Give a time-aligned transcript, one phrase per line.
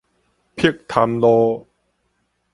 [0.55, 1.67] 碧潭路